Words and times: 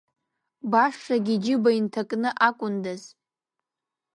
Башагьы 0.71 1.33
иџьыба 1.35 1.69
инҭакны 1.79 2.29
акәындаз! 2.47 3.01